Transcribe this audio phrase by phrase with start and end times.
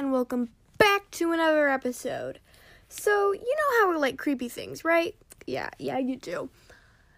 [0.00, 0.48] and welcome
[0.78, 2.40] back to another episode.
[2.88, 5.14] So, you know how we like creepy things, right?
[5.46, 6.48] Yeah, yeah, you do.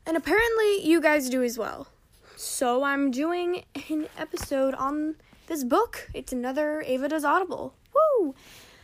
[0.05, 1.87] And apparently, you guys do as well.
[2.35, 5.15] So, I'm doing an episode on
[5.47, 6.11] this book.
[6.13, 7.73] It's another Ava Does Audible.
[7.95, 8.35] Woo!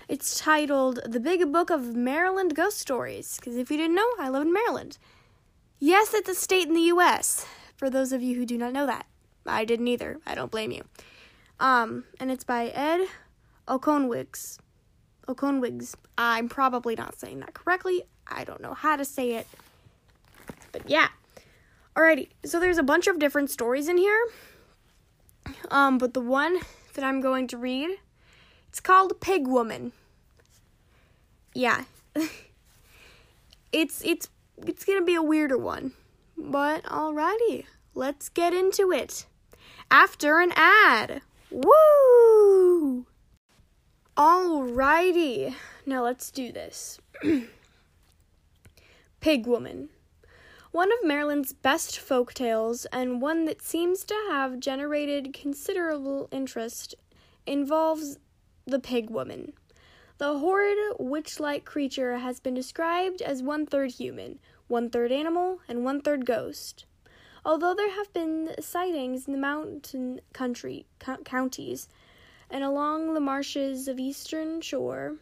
[0.06, 4.28] It's titled The Big Book of Maryland Ghost Stories, because if you didn't know, I
[4.28, 4.96] live in Maryland.
[5.80, 7.44] Yes, it's a state in the U.S.,
[7.74, 9.06] for those of you who do not know that.
[9.44, 10.20] I didn't either.
[10.24, 10.84] I don't blame you.
[11.58, 13.08] Um, and it's by Ed
[13.68, 14.58] Oconwigs.
[15.28, 15.94] Oconwigs.
[16.16, 18.02] I'm probably not saying that correctly.
[18.26, 19.46] I don't know how to say it.
[20.72, 21.08] But yeah.
[21.96, 24.28] Alrighty, so there's a bunch of different stories in here.
[25.70, 26.58] Um, but the one
[26.94, 27.90] that I'm going to read,
[28.68, 29.92] it's called Pig Woman.
[31.54, 31.84] Yeah.
[33.72, 34.28] it's it's
[34.66, 35.92] it's gonna be a weirder one.
[36.36, 39.26] But alrighty, let's get into it.
[39.90, 41.22] After an ad.
[41.50, 42.37] Woo!
[44.18, 45.54] Alrighty,
[45.86, 46.98] now let's do this.
[49.20, 49.90] Pig Woman.
[50.72, 56.96] One of Maryland's best folk tales, and one that seems to have generated considerable interest,
[57.46, 58.18] involves
[58.66, 59.52] the Pig Woman.
[60.18, 65.60] The horrid witch like creature has been described as one third human, one third animal,
[65.68, 66.86] and one third ghost.
[67.44, 71.88] Although there have been sightings in the mountain country co- counties
[72.50, 75.16] and along the marshes of eastern shore,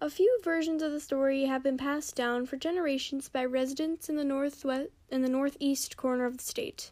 [0.00, 4.16] a few versions of the story have been passed down for generations by residents in
[4.16, 6.90] the northwest in the northeast corner of the state.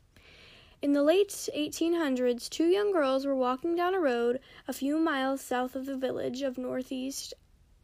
[0.83, 5.41] In the late 1800s, two young girls were walking down a road a few miles
[5.41, 7.35] south of the village of Northeast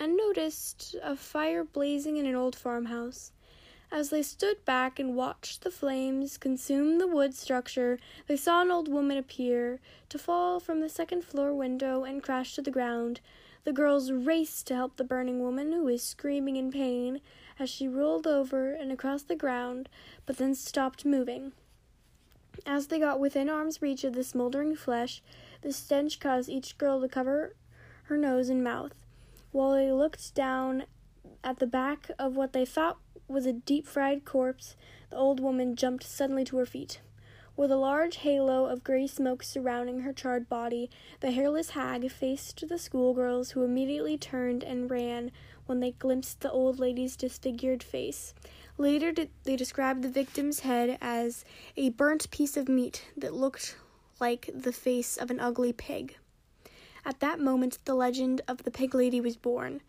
[0.01, 3.31] and noticed a fire blazing in an old farmhouse.
[3.91, 8.71] As they stood back and watched the flames consume the wood structure, they saw an
[8.71, 9.81] old woman appear,
[10.11, 13.21] to fall from the second floor window and crash to the ground.
[13.65, 17.23] The girls raced to help the burning woman, who was screaming in pain
[17.59, 19.89] as she rolled over and across the ground,
[20.27, 21.53] but then stopped moving.
[22.67, 25.23] As they got within arm's reach of the smoldering flesh,
[25.63, 27.55] the stench caused each girl to cover
[28.05, 28.95] her nose and mouth.
[29.51, 30.85] While they looked down
[31.43, 34.75] at the back of what they thought was a deep fried corpse,
[35.11, 37.01] the old woman jumped suddenly to her feet.
[37.57, 40.89] With a large halo of gray smoke surrounding her charred body,
[41.21, 45.33] the hairless hag faced the schoolgirls, who immediately turned and ran
[45.67, 48.33] when they glimpsed the old lady's disfigured face.
[48.77, 49.13] Later,
[49.43, 51.45] they described the victim's head as
[51.77, 53.77] a burnt piece of meat that looked
[54.21, 56.17] like the face of an ugly pig.
[57.05, 59.81] At that moment, the legend of the pig lady was born.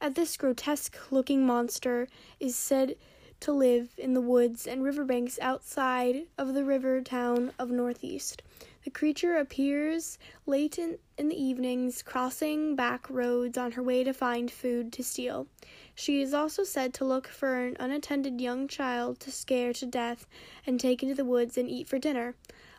[0.00, 2.08] At this grotesque looking monster
[2.40, 2.96] is said
[3.40, 8.42] to live in the woods and riverbanks outside of the river town of Northeast.
[8.84, 14.12] The creature appears late in, in the evenings, crossing back roads on her way to
[14.12, 15.46] find food to steal.
[15.94, 20.26] She is also said to look for an unattended young child to scare to death
[20.66, 22.34] and take into the woods and eat for dinner.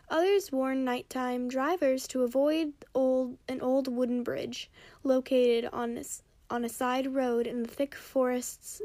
[0.08, 4.70] Others warn nighttime drivers to avoid old an old wooden bridge
[5.02, 5.94] located on
[6.50, 8.82] on a side road in the thick forests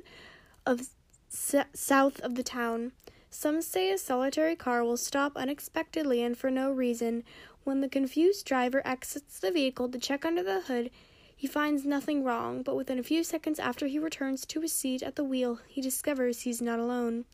[0.66, 0.89] of
[1.31, 2.91] s- south of the town.
[3.29, 7.23] Some say a solitary car will stop unexpectedly and for no reason.
[7.63, 10.91] When the confused driver exits the vehicle to check under the hood,
[11.35, 15.01] he finds nothing wrong, but within a few seconds after he returns to his seat
[15.01, 17.25] at the wheel, he discovers he's not alone.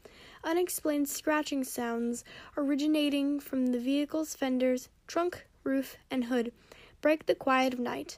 [0.43, 2.23] Unexplained scratching sounds
[2.55, 6.53] originating from the vehicle's fenders, trunk, roof, and hood
[7.01, 8.17] break the quiet of night.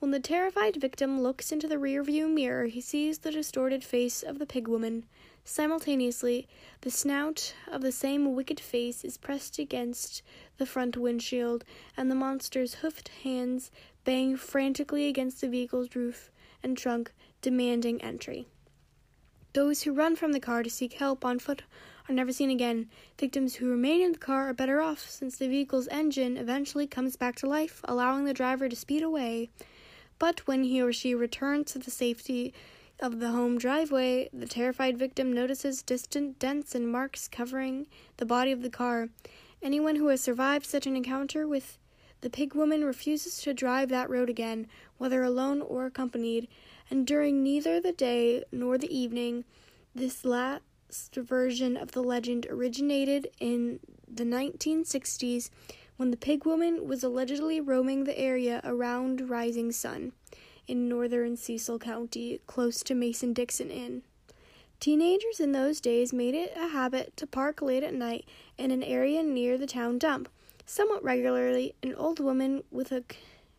[0.00, 4.38] When the terrified victim looks into the rearview mirror, he sees the distorted face of
[4.38, 5.04] the pig woman.
[5.44, 6.46] Simultaneously,
[6.82, 10.22] the snout of the same wicked face is pressed against
[10.56, 11.64] the front windshield,
[11.96, 13.72] and the monster's hoofed hands
[14.04, 16.30] bang frantically against the vehicle's roof
[16.62, 18.46] and trunk, demanding entry.
[19.52, 21.64] Those who run from the car to seek help on foot
[22.08, 22.88] are never seen again.
[23.18, 27.16] Victims who remain in the car are better off since the vehicle's engine eventually comes
[27.16, 29.50] back to life, allowing the driver to speed away.
[30.18, 32.52] But when he or she returns to the safety
[33.00, 37.86] of the home driveway, the terrified victim notices distant dents and marks covering
[38.16, 39.08] the body of the car.
[39.62, 41.78] Anyone who has survived such an encounter with
[42.20, 44.66] the pig woman refuses to drive that road again,
[44.96, 46.48] whether alone or accompanied,
[46.90, 49.44] and during neither the day nor the evening,
[49.94, 53.78] this last version of the legend originated in
[54.08, 55.50] the 1960s
[55.98, 60.12] when the pig woman was allegedly roaming the area around Rising Sun
[60.68, 64.02] in northern Cecil County, close to Mason Dixon Line.
[64.78, 68.84] Teenagers in those days made it a habit to park late at night in an
[68.84, 70.28] area near the town dump.
[70.64, 73.02] Somewhat regularly, an old woman with a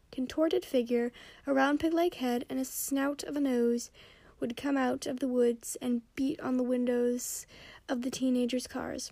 [0.09, 1.11] contorted figure,
[1.45, 3.91] a round pig like head, and a snout of a nose
[4.39, 7.45] would come out of the woods and beat on the windows
[7.89, 9.11] of the teenagers' cars.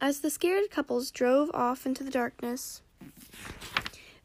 [0.00, 2.82] As the scared couples drove off into the darkness,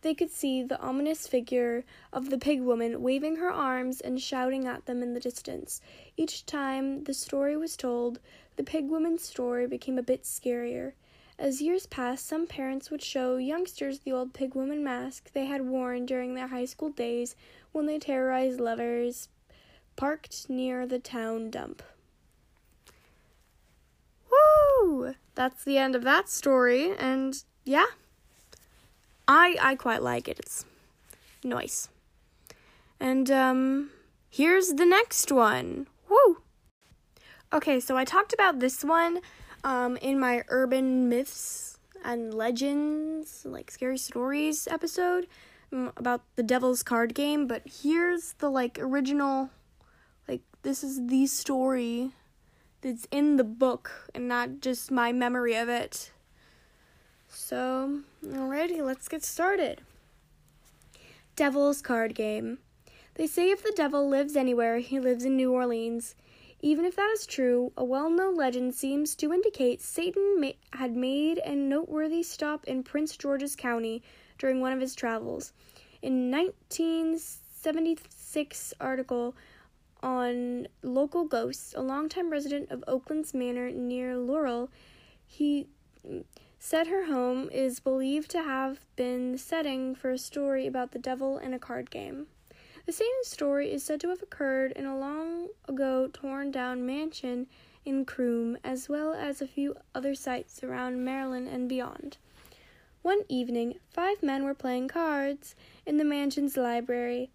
[0.01, 1.83] they could see the ominous figure
[2.13, 5.81] of the pig woman waving her arms and shouting at them in the distance.
[6.15, 8.19] Each time the story was told,
[8.55, 10.93] the pig woman's story became a bit scarier.
[11.39, 15.67] As years passed, some parents would show youngsters the old pig woman mask they had
[15.67, 17.35] worn during their high school days
[17.71, 19.27] when they terrorized lovers
[19.95, 21.81] parked near the town dump.
[24.29, 25.15] Woo!
[25.35, 27.35] That's the end of that story, and
[27.65, 27.85] yeah.
[29.27, 30.39] I I quite like it.
[30.39, 30.65] It's
[31.43, 31.89] nice.
[32.99, 33.91] And um
[34.29, 35.87] here's the next one.
[36.09, 36.37] Woo.
[37.51, 39.19] Okay, so I talked about this one
[39.63, 45.27] um in my urban myths and legends, like scary stories episode
[45.73, 49.49] um, about the devil's card game, but here's the like original
[50.27, 52.11] like this is the story
[52.85, 56.11] that's in the book and not just my memory of it.
[57.27, 59.81] So, alrighty, let's get started.
[61.35, 62.59] Devil's Card Game.
[63.15, 66.13] They say if the devil lives anywhere, he lives in New Orleans.
[66.61, 70.95] Even if that is true, a well known legend seems to indicate Satan ma- had
[70.95, 74.03] made a noteworthy stop in Prince George's County
[74.37, 75.53] during one of his travels.
[76.03, 79.33] In 1976 article
[80.05, 84.69] on local ghosts, a longtime resident of Oaklands Manor near Laurel,
[85.25, 85.65] he
[86.59, 90.99] said her home is believed to have been the setting for a story about the
[90.99, 92.27] devil in a card game.
[92.85, 97.47] The same story is said to have occurred in a long ago torn down mansion
[97.83, 102.17] in Croom, as well as a few other sites around Maryland and beyond.
[103.01, 107.31] One evening, five men were playing cards in the mansion's library.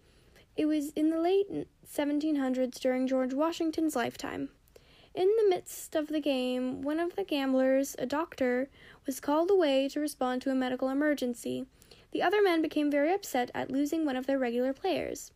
[0.55, 1.47] It was in the late
[1.91, 4.49] 1700s during George Washington's lifetime.
[5.13, 8.69] In the midst of the game, one of the gamblers, a doctor,
[9.05, 11.65] was called away to respond to a medical emergency.
[12.13, 15.33] The other men became very upset at losing one of their regular players.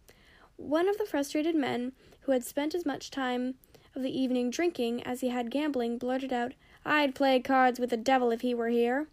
[0.55, 1.91] One of the frustrated men,
[2.21, 3.55] who had spent as much time
[3.93, 6.53] of the evening drinking as he had gambling, blurted out,
[6.85, 9.07] I'd play cards with the devil if he were here.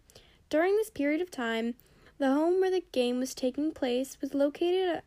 [0.49, 1.75] During this period of time,
[2.19, 5.01] the home where the game was taking place was located uh,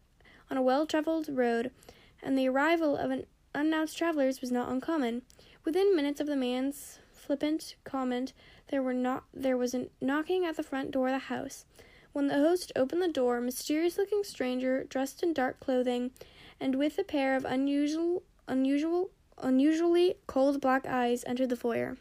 [0.51, 1.71] on a well traveled road,
[2.23, 5.23] and the arrival of an unannounced travelers was not uncommon.
[5.65, 8.33] Within minutes of the man's flippant comment,
[8.69, 11.65] there were not there was a knocking at the front door of the house.
[12.13, 16.13] When the host opened the door, a mysterious-looking stranger, dressed in dark clothing,
[16.61, 21.99] and with a pair of unusual, unusual, unusually cold black eyes, entered the foyer.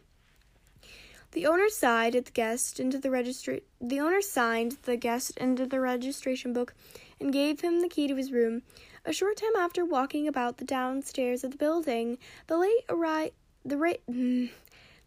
[1.32, 3.64] The owner signed the guest into the registry.
[3.82, 6.74] The owner signed the guest into the registration book
[7.20, 8.62] and gave him the key to his room.
[9.08, 12.18] A short time after walking about the downstairs of the building,
[12.48, 14.50] the late arrived the, ra- mm,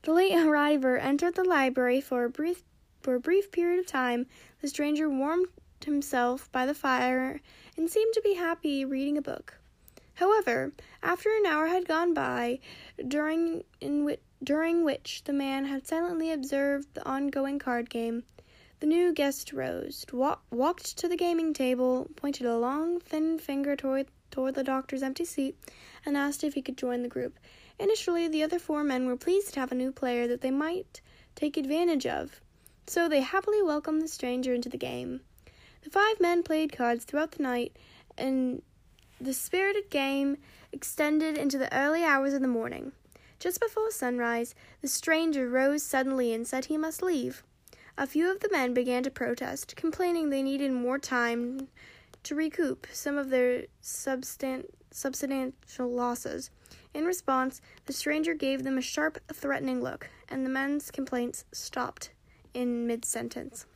[0.03, 2.63] the late arriver entered the library for a brief
[3.01, 4.27] for a brief period of time.
[4.61, 5.49] The stranger warmed
[5.85, 7.41] himself by the fire
[7.77, 9.59] and seemed to be happy reading a book.
[10.15, 10.73] However,
[11.03, 12.61] after an hour had gone by,
[13.07, 18.23] during in which during which the man had silently observed the ongoing card game,
[18.81, 23.75] the new guest rose, wa- walked to the gaming table, pointed a long, thin finger
[23.75, 25.57] toward, toward the doctor's empty seat,
[26.07, 27.39] and asked if he could join the group.
[27.79, 31.01] Initially, the other four men were pleased to have a new player that they might
[31.35, 32.41] take advantage of,
[32.87, 35.21] so they happily welcomed the stranger into the game.
[35.83, 37.77] The five men played cards throughout the night,
[38.17, 38.63] and
[39.21, 40.37] the spirited game
[40.73, 42.93] extended into the early hours of the morning.
[43.41, 47.43] Just before sunrise, the stranger rose suddenly and said he must leave.
[48.01, 51.67] A few of the men began to protest, complaining they needed more time
[52.23, 56.53] to recoup some of their substan- substantial losses.
[56.95, 62.11] In response, the stranger gave them a sharp, threatening look, and the men's complaints stopped
[62.55, 63.67] in mid sentence.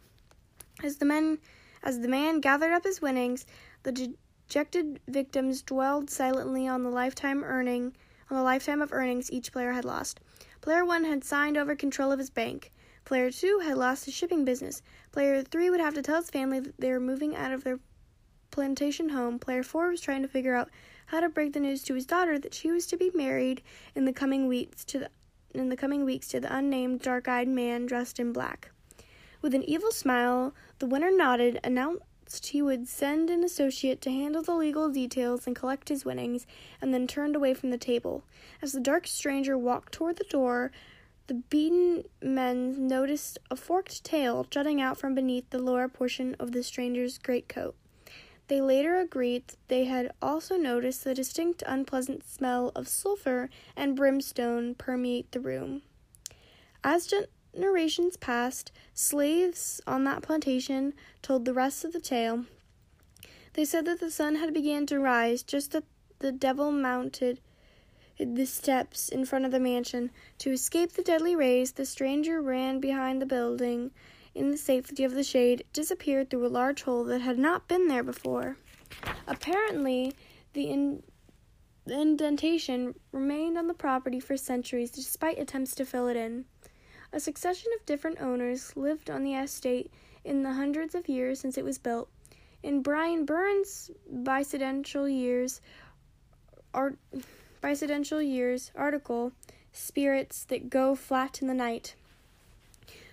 [0.84, 1.38] As the men
[1.82, 3.44] as the man gathered up his winnings,
[3.82, 7.96] the dejected victims dwelled silently on the lifetime earning
[8.30, 10.20] on the lifetime of earnings each player had lost.
[10.60, 12.70] Player 1 had signed over control of his bank.
[13.04, 14.82] Player 2 had lost his shipping business.
[15.10, 17.80] Player 3 would have to tell his family that they were moving out of their
[18.50, 19.38] plantation home.
[19.38, 20.70] Player 4 was trying to figure out
[21.06, 23.62] how to break the news to his daughter that she was to be married
[23.94, 25.10] in the coming weeks to the
[25.54, 28.70] in the coming weeks to the unnamed dark-eyed man dressed in black.
[29.42, 34.42] With an evil smile, the winner nodded, announced he would send an associate to handle
[34.42, 36.46] the legal details and collect his winnings,
[36.80, 38.24] and then turned away from the table.
[38.62, 40.70] As the dark stranger walked toward the door,
[41.26, 46.52] the beaten men noticed a forked tail jutting out from beneath the lower portion of
[46.52, 47.74] the stranger's greatcoat.
[48.48, 53.96] They later agreed that they had also noticed the distinct unpleasant smell of sulfur and
[53.96, 55.82] brimstone permeate the room.
[56.84, 57.10] As
[57.54, 62.44] generations passed, slaves on that plantation told the rest of the tale.
[63.54, 65.82] They said that the sun had begun to rise just as
[66.18, 67.40] the devil mounted
[68.24, 70.10] the steps in front of the mansion.
[70.38, 73.90] To escape the deadly rays, the stranger ran behind the building
[74.34, 77.88] in the safety of the shade, disappeared through a large hole that had not been
[77.88, 78.56] there before.
[79.26, 80.14] Apparently,
[80.52, 81.02] the, in-
[81.84, 86.44] the indentation remained on the property for centuries despite attempts to fill it in.
[87.12, 89.92] A succession of different owners lived on the estate
[90.24, 92.08] in the hundreds of years since it was built.
[92.62, 95.60] In Brian Burns' bicentennial years,
[96.72, 96.96] art,
[97.62, 99.32] bicentennial years article,
[99.72, 101.94] "Spirits That Go Flat in the Night,"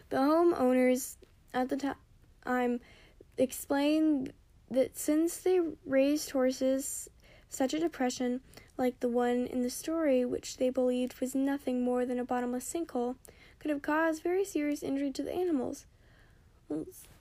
[0.09, 1.17] The homeowners
[1.53, 1.95] at the
[2.43, 2.79] time
[3.37, 4.33] explained
[4.71, 7.09] that since they raised horses,
[7.47, 8.41] such a depression,
[8.77, 12.71] like the one in the story, which they believed was nothing more than a bottomless
[12.71, 13.17] sinkhole,
[13.59, 15.85] could have caused very serious injury to the animals.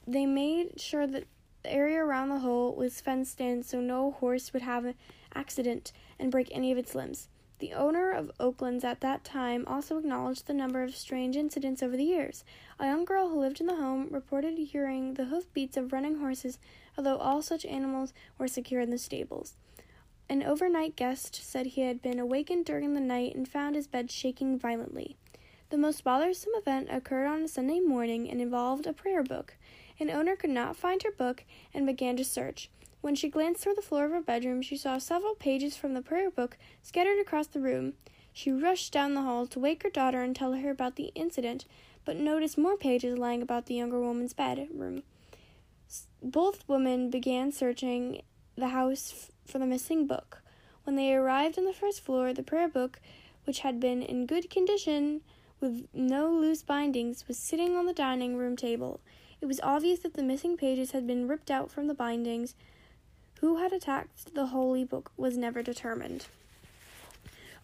[0.07, 1.25] They made sure that
[1.63, 4.95] the area around the hole was fenced in so no horse would have an
[5.35, 7.29] accident and break any of its limbs.
[7.59, 11.97] The owner of Oaklands at that time also acknowledged the number of strange incidents over
[11.97, 12.45] the years.
[12.79, 16.61] A young girl who lived in the home reported hearing the hoofbeats of running horses,
[16.97, 19.57] although all such animals were secure in the stables.
[20.29, 24.11] An overnight guest said he had been awakened during the night and found his bed
[24.11, 25.17] shaking violently.
[25.71, 29.57] The most bothersome event occurred on a Sunday morning and involved a prayer book.
[30.01, 32.71] An owner could not find her book and began to search.
[33.01, 36.03] When she glanced toward the floor of her bedroom, she saw several pages from the
[36.03, 37.95] prayer book scattered across the room.
[38.33, 41.65] She rushed down the hall to wake her daughter and tell her about the incident,
[42.05, 45.03] but noticed more pages lying about the younger woman's bedroom.
[46.23, 48.23] Both women began searching
[48.57, 50.43] the house for the missing book.
[50.85, 53.01] When they arrived on the first floor, the prayer book,
[53.45, 55.23] which had been in good condition
[55.61, 59.01] with no loose bindings, was sitting on the dining room table.
[59.41, 62.55] It was obvious that the missing pages had been ripped out from the bindings.
[63.41, 66.27] Who had attacked the holy book was never determined.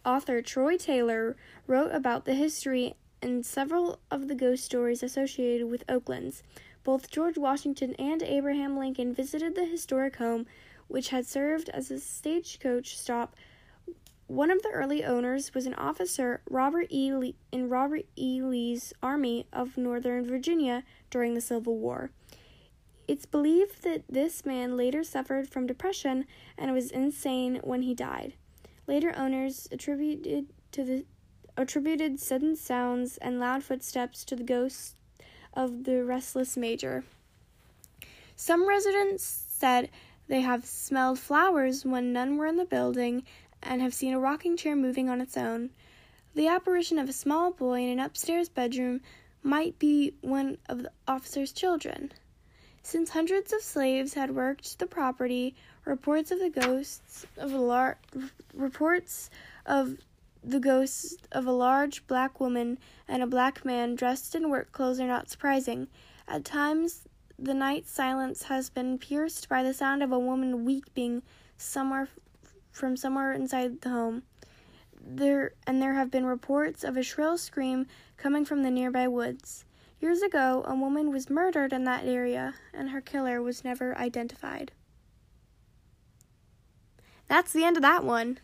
[0.05, 1.35] Author Troy Taylor
[1.67, 6.43] wrote about the history and several of the ghost stories associated with Oaklands.
[6.83, 10.45] Both George Washington and Abraham Lincoln visited the historic home,
[10.87, 13.35] which had served as a stagecoach stop.
[14.27, 17.13] One of the early owners was an officer Robert E.
[17.13, 18.41] Lee, in Robert E.
[18.41, 22.09] Lee's Army of Northern Virginia during the Civil War.
[23.07, 26.25] It's believed that this man later suffered from depression
[26.57, 28.33] and was insane when he died.
[28.87, 31.05] Later owners attributed to the
[31.55, 34.95] attributed sudden sounds and loud footsteps to the ghost
[35.53, 37.03] of the restless major.
[38.35, 39.89] Some residents said
[40.27, 43.23] they have smelled flowers when none were in the building
[43.65, 45.71] and have seen a rocking chair moving on its own.
[46.35, 49.01] The apparition of a small boy in an upstairs bedroom
[49.41, 52.11] might be one of the officer's children.
[52.83, 55.55] Since hundreds of slaves had worked the property,
[55.85, 57.97] reports of the ghosts of a lar-
[58.53, 59.29] reports
[59.65, 59.97] of
[60.43, 64.99] the ghosts of a large black woman and a black man dressed in work clothes
[64.99, 65.87] are not surprising.
[66.27, 67.07] At times,
[67.37, 71.23] the night silence has been pierced by the sound of a woman weeping
[71.57, 72.07] somewhere
[72.75, 74.23] from somewhere inside the home.
[74.99, 79.65] There and there have been reports of a shrill scream coming from the nearby woods.
[79.99, 84.71] Years ago, a woman was murdered in that area, and her killer was never identified.
[87.27, 88.39] That's the end of that one.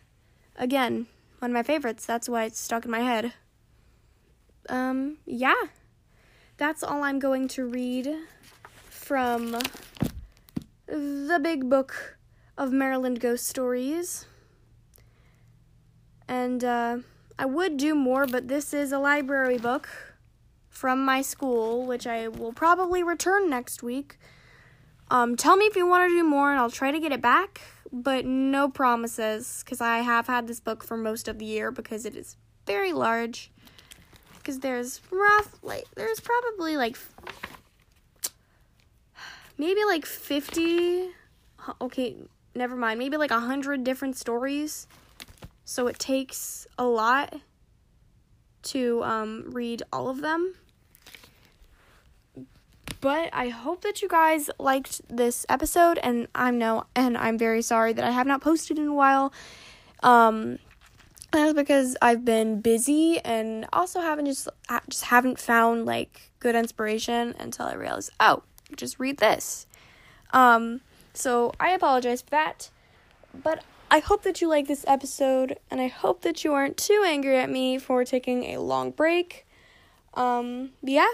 [0.56, 1.06] Again,
[1.38, 2.06] one of my favorites.
[2.06, 3.34] That's why it's stuck in my head.
[4.68, 5.54] Um, yeah.
[6.56, 8.08] That's all I'm going to read
[8.88, 9.58] from
[10.86, 12.18] the big book
[12.62, 14.24] of Maryland ghost stories.
[16.28, 16.98] And uh,
[17.36, 19.88] I would do more, but this is a library book
[20.68, 24.16] from my school, which I will probably return next week.
[25.10, 27.20] Um, tell me if you want to do more, and I'll try to get it
[27.20, 27.60] back,
[27.92, 32.06] but no promises, because I have had this book for most of the year because
[32.06, 33.50] it is very large.
[34.38, 36.96] Because there's rough, like, there's probably like
[39.58, 41.10] maybe like 50
[41.80, 42.16] okay
[42.54, 44.86] never mind maybe like a hundred different stories
[45.64, 47.34] so it takes a lot
[48.62, 50.54] to um, read all of them
[53.02, 57.60] but I hope that you guys liked this episode, and I'm no, and I'm very
[57.60, 59.32] sorry that I have not posted in a while.
[60.04, 60.60] Um,
[61.32, 64.48] that's because I've been busy and also haven't just
[64.88, 68.44] just haven't found like good inspiration until I realized, oh,
[68.76, 69.66] just read this.
[70.32, 70.80] Um,
[71.14, 72.70] So I apologize for that.
[73.34, 77.04] But I hope that you like this episode, and I hope that you aren't too
[77.06, 79.46] angry at me for taking a long break.
[80.14, 81.10] Um, yeah.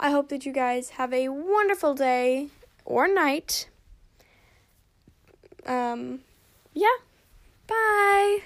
[0.00, 2.48] I hope that you guys have a wonderful day
[2.84, 3.68] or night.
[5.66, 6.20] Um,
[6.72, 6.96] yeah.
[7.66, 8.42] Bye.